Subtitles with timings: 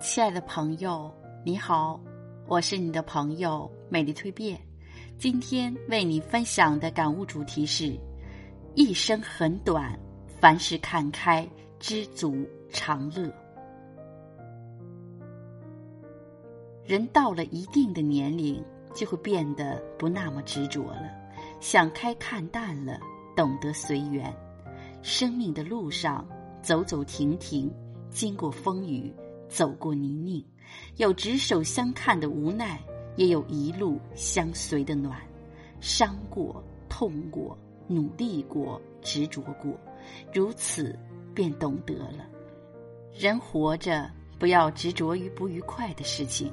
[0.00, 1.12] 亲爱的朋友，
[1.44, 2.00] 你好，
[2.46, 4.58] 我是你的朋友美丽蜕变。
[5.18, 7.94] 今天为你分享的感悟主题是：
[8.74, 9.94] 一生很短，
[10.40, 11.46] 凡事看开，
[11.78, 13.30] 知足常乐。
[16.82, 21.10] 人到了一定的年龄，就会变得不那么执着了，
[21.60, 22.98] 想开看淡了，
[23.36, 24.34] 懂得随缘。
[25.02, 26.26] 生命的路上，
[26.62, 27.70] 走走停停，
[28.08, 29.14] 经过风雨。
[29.50, 30.44] 走过泥泞，
[30.96, 32.80] 有执手相看的无奈，
[33.16, 35.20] 也有一路相随的暖。
[35.80, 39.72] 伤过、痛过、努力过、执着过，
[40.32, 40.96] 如此
[41.34, 42.24] 便懂得了。
[43.18, 46.52] 人活着，不要执着于不愉快的事情，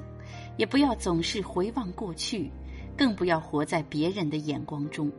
[0.56, 2.50] 也不要总是回望过去，
[2.96, 5.12] 更不要活在别人的眼光中。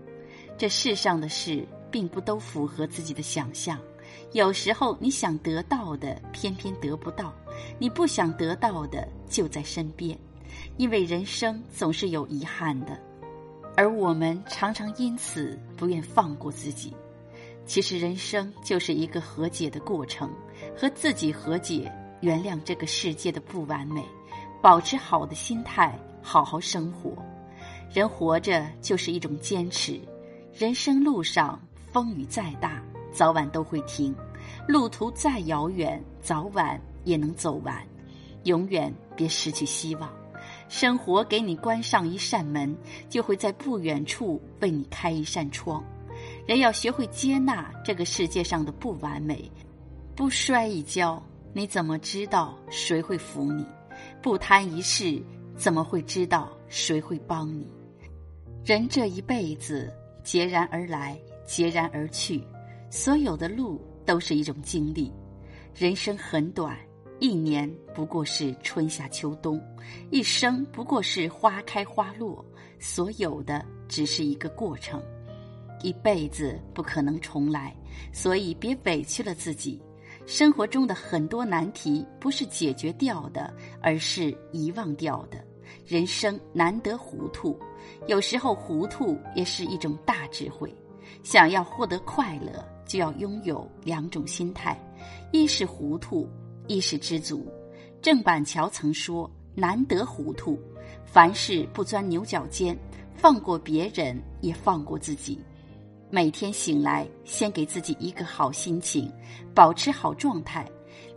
[0.58, 3.80] 这世上的事，并不都符合自己的想象。
[4.34, 7.32] 有时候你想得到的，偏偏得不到；
[7.78, 10.18] 你不想得到的，就在身边。
[10.78, 13.00] 因为人生总是有遗憾的，
[13.76, 16.94] 而我们常常因此不愿放过自己。
[17.66, 20.32] 其实人生就是一个和解的过程，
[20.76, 24.04] 和自己和解，原谅这个世界的不完美，
[24.62, 27.12] 保持好的心态，好好生活。
[27.94, 30.00] 人活着就是一种坚持，
[30.54, 31.60] 人生路上
[31.92, 32.82] 风雨再大。
[33.12, 34.16] 早晚都会停，
[34.68, 37.76] 路途再遥远，早晚也能走完。
[38.44, 40.12] 永远别失去希望。
[40.68, 42.76] 生活给你关上一扇门，
[43.10, 45.84] 就会在不远处为你开一扇窗。
[46.46, 49.52] 人要学会接纳这个世界上的不完美，
[50.16, 51.22] 不摔一跤，
[51.54, 53.66] 你怎么知道谁会扶你？
[54.22, 55.22] 不贪一世，
[55.56, 57.68] 怎么会知道谁会帮你？
[58.64, 59.92] 人这一辈子，
[60.24, 62.44] 孑然而来，孑然而去。
[62.92, 65.12] 所有的路都是一种经历，
[65.76, 66.78] 人生很短，
[67.20, 69.62] 一年不过是春夏秋冬，
[70.10, 72.44] 一生不过是花开花落，
[72.80, 75.04] 所有的只是一个过程，
[75.82, 77.76] 一辈子不可能重来，
[78.14, 79.82] 所以别委屈了自己。
[80.26, 85.44] 生活中的很多难题不是解决掉的，而是遗忘掉的。
[85.86, 87.60] 人生难得糊涂，
[88.08, 90.74] 有时候糊涂也是一种大智慧。
[91.22, 92.66] 想要获得快乐。
[92.90, 94.76] 就要拥有两种心态，
[95.32, 96.28] 一是糊涂，
[96.70, 97.46] 一是知足。
[98.02, 100.58] 郑板桥曾说：“难得糊涂，
[101.04, 102.78] 凡事不钻牛角尖，
[103.16, 105.38] 放过别人，也放过自己。
[106.10, 109.12] 每天醒来，先给自己一个好心情，
[109.54, 110.66] 保持好状态。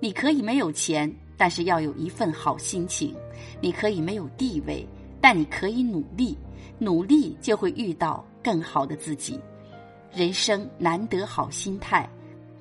[0.00, 3.14] 你可以没有钱，但是要有一份好心情；
[3.60, 4.86] 你可以没有地位，
[5.20, 6.36] 但你可以努力，
[6.78, 9.38] 努力就会遇到更好的自己。”
[10.12, 12.08] 人生难得好心态，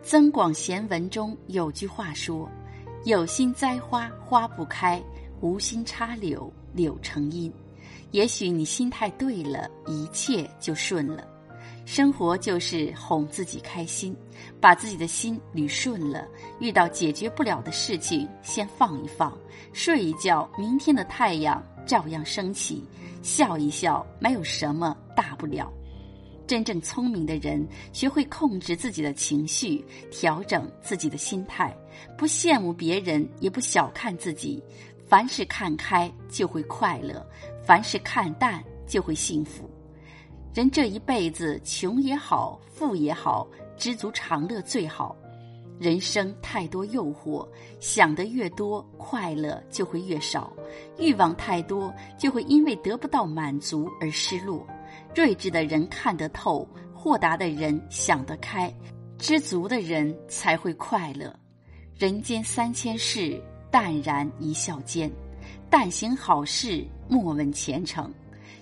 [0.07, 2.49] 《增广贤文》中有句话说
[3.03, 5.01] ：“有心栽花花不开，
[5.39, 7.51] 无心插柳柳成荫。”
[8.11, 11.25] 也许你心态对了，一切就顺了。
[11.85, 14.15] 生活就是哄自己开心，
[14.59, 16.27] 把自己的心捋顺了。
[16.59, 19.35] 遇到解决不了的事情，先放一放，
[19.73, 22.83] 睡一觉，明天的太阳照样升起。
[23.23, 25.71] 笑一笑，没有什么大不了。
[26.51, 29.81] 真正聪明的人，学会控制自己的情绪，
[30.11, 31.73] 调整自己的心态，
[32.17, 34.61] 不羡慕别人，也不小看自己。
[35.07, 37.25] 凡事看开，就会快乐；
[37.63, 39.63] 凡事看淡，就会幸福。
[40.53, 43.47] 人这一辈子，穷也好，富也好，
[43.77, 45.15] 知足常乐最好。
[45.79, 47.47] 人生太多诱惑，
[47.79, 50.51] 想得越多，快乐就会越少；
[50.99, 54.67] 欲望太多，就会因为得不到满足而失落。
[55.13, 58.73] 睿智的人看得透，豁达的人想得开，
[59.17, 61.35] 知足的人才会快乐。
[61.97, 65.11] 人间三千事，淡然一笑间。
[65.69, 68.11] 但行好事，莫问前程。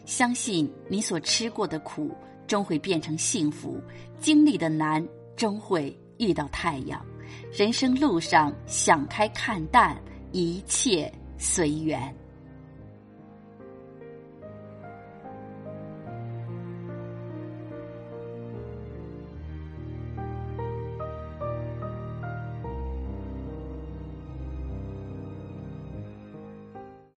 [0.05, 2.11] 相信你所吃过的苦，
[2.47, 3.79] 终会变成幸福；
[4.19, 5.05] 经历的难，
[5.35, 7.03] 终会遇到太阳。
[7.51, 9.95] 人生路上，想开看淡，
[10.31, 12.13] 一切随缘。